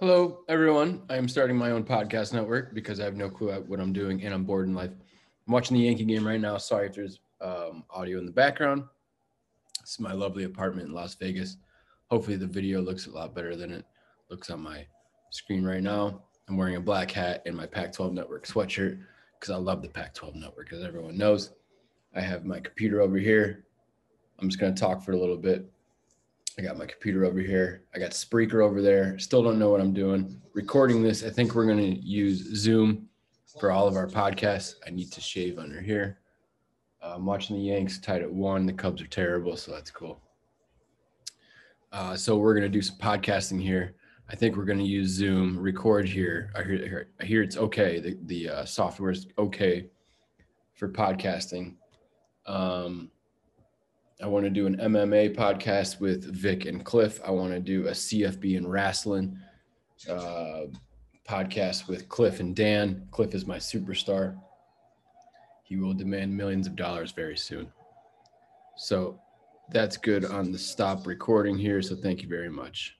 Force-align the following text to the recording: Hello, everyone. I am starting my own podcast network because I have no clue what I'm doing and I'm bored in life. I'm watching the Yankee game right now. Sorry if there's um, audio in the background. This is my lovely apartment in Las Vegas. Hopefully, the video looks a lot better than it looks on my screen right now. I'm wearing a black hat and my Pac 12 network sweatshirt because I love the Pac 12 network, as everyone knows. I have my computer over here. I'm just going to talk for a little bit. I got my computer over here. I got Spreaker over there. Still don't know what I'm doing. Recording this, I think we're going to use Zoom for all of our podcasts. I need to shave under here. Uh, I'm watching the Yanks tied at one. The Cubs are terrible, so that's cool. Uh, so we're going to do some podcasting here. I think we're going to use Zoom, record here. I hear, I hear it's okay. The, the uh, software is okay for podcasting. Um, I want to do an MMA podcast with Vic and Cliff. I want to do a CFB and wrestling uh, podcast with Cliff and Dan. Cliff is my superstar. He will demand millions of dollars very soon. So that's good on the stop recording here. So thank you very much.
Hello, 0.00 0.40
everyone. 0.48 1.02
I 1.08 1.16
am 1.16 1.28
starting 1.28 1.56
my 1.56 1.70
own 1.70 1.84
podcast 1.84 2.32
network 2.32 2.74
because 2.74 2.98
I 2.98 3.04
have 3.04 3.14
no 3.14 3.30
clue 3.30 3.52
what 3.52 3.78
I'm 3.78 3.92
doing 3.92 4.22
and 4.24 4.34
I'm 4.34 4.42
bored 4.42 4.66
in 4.66 4.74
life. 4.74 4.90
I'm 4.90 5.52
watching 5.52 5.76
the 5.76 5.84
Yankee 5.84 6.04
game 6.04 6.26
right 6.26 6.40
now. 6.40 6.56
Sorry 6.56 6.88
if 6.88 6.94
there's 6.94 7.20
um, 7.40 7.84
audio 7.90 8.18
in 8.18 8.26
the 8.26 8.32
background. 8.32 8.82
This 9.80 9.92
is 9.92 10.00
my 10.00 10.12
lovely 10.12 10.42
apartment 10.42 10.88
in 10.88 10.94
Las 10.94 11.14
Vegas. 11.14 11.56
Hopefully, 12.10 12.36
the 12.36 12.48
video 12.48 12.80
looks 12.80 13.06
a 13.06 13.10
lot 13.10 13.34
better 13.34 13.54
than 13.54 13.70
it 13.70 13.84
looks 14.28 14.50
on 14.50 14.60
my 14.60 14.84
screen 15.30 15.64
right 15.64 15.82
now. 15.82 16.22
I'm 16.48 16.56
wearing 16.56 16.76
a 16.76 16.80
black 16.80 17.10
hat 17.10 17.42
and 17.46 17.56
my 17.56 17.66
Pac 17.66 17.92
12 17.92 18.12
network 18.12 18.44
sweatshirt 18.44 19.00
because 19.38 19.54
I 19.54 19.56
love 19.56 19.82
the 19.82 19.88
Pac 19.88 20.14
12 20.14 20.34
network, 20.34 20.72
as 20.72 20.82
everyone 20.82 21.16
knows. 21.16 21.52
I 22.14 22.20
have 22.20 22.44
my 22.44 22.58
computer 22.58 23.00
over 23.00 23.18
here. 23.18 23.66
I'm 24.40 24.48
just 24.48 24.60
going 24.60 24.74
to 24.74 24.80
talk 24.80 25.04
for 25.04 25.12
a 25.12 25.18
little 25.18 25.36
bit. 25.36 25.70
I 26.58 26.62
got 26.62 26.76
my 26.76 26.86
computer 26.86 27.24
over 27.24 27.40
here. 27.40 27.84
I 27.94 27.98
got 27.98 28.10
Spreaker 28.10 28.62
over 28.62 28.82
there. 28.82 29.18
Still 29.18 29.42
don't 29.42 29.58
know 29.58 29.70
what 29.70 29.80
I'm 29.80 29.94
doing. 29.94 30.40
Recording 30.52 31.02
this, 31.02 31.24
I 31.24 31.30
think 31.30 31.54
we're 31.54 31.66
going 31.66 31.78
to 31.78 32.00
use 32.00 32.54
Zoom 32.56 33.08
for 33.58 33.70
all 33.70 33.86
of 33.88 33.96
our 33.96 34.06
podcasts. 34.06 34.74
I 34.86 34.90
need 34.90 35.10
to 35.12 35.20
shave 35.20 35.58
under 35.58 35.80
here. 35.80 36.18
Uh, 37.02 37.14
I'm 37.16 37.24
watching 37.24 37.56
the 37.56 37.62
Yanks 37.62 37.98
tied 37.98 38.22
at 38.22 38.30
one. 38.30 38.66
The 38.66 38.72
Cubs 38.72 39.00
are 39.00 39.06
terrible, 39.06 39.56
so 39.56 39.72
that's 39.72 39.90
cool. 39.90 40.20
Uh, 41.90 42.16
so 42.16 42.36
we're 42.36 42.54
going 42.54 42.62
to 42.62 42.68
do 42.68 42.82
some 42.82 42.96
podcasting 42.98 43.60
here. 43.60 43.94
I 44.28 44.36
think 44.36 44.56
we're 44.56 44.64
going 44.64 44.78
to 44.78 44.84
use 44.84 45.10
Zoom, 45.10 45.58
record 45.58 46.08
here. 46.08 46.50
I 46.54 46.62
hear, 46.62 47.08
I 47.20 47.24
hear 47.24 47.42
it's 47.42 47.56
okay. 47.56 47.98
The, 48.00 48.18
the 48.24 48.48
uh, 48.48 48.64
software 48.64 49.10
is 49.10 49.26
okay 49.38 49.88
for 50.74 50.88
podcasting. 50.88 51.76
Um, 52.46 53.10
I 54.22 54.26
want 54.26 54.44
to 54.44 54.50
do 54.50 54.66
an 54.66 54.76
MMA 54.76 55.34
podcast 55.34 55.98
with 55.98 56.32
Vic 56.32 56.66
and 56.66 56.84
Cliff. 56.84 57.20
I 57.26 57.32
want 57.32 57.52
to 57.52 57.58
do 57.58 57.88
a 57.88 57.90
CFB 57.90 58.56
and 58.56 58.70
wrestling 58.70 59.36
uh, 60.08 60.66
podcast 61.28 61.88
with 61.88 62.08
Cliff 62.08 62.38
and 62.38 62.54
Dan. 62.54 63.08
Cliff 63.10 63.34
is 63.34 63.46
my 63.46 63.56
superstar. 63.56 64.38
He 65.64 65.76
will 65.76 65.92
demand 65.92 66.36
millions 66.36 66.68
of 66.68 66.76
dollars 66.76 67.10
very 67.10 67.36
soon. 67.36 67.72
So 68.76 69.20
that's 69.70 69.96
good 69.96 70.24
on 70.24 70.52
the 70.52 70.58
stop 70.58 71.04
recording 71.06 71.58
here. 71.58 71.82
So 71.82 71.96
thank 71.96 72.22
you 72.22 72.28
very 72.28 72.50
much. 72.50 72.96